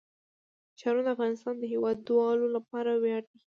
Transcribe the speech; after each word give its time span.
ښارونه 0.79 1.09
د 1.11 1.13
افغانستان 1.15 1.55
د 1.59 1.63
هیوادوالو 1.73 2.45
لپاره 2.55 2.91
ویاړ 3.03 3.23
دی. 3.31 3.39